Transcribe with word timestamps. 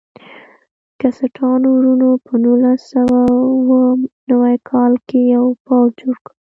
کسټانو 0.99 1.67
وروڼو 1.77 2.11
په 2.25 2.33
نولس 2.43 2.81
سوه 2.93 3.19
اوه 3.49 3.81
نوي 4.29 4.55
کال 4.69 4.93
کې 5.07 5.19
یو 5.35 5.45
پوځ 5.65 5.89
جوړ 6.01 6.15
کړ. 6.25 6.33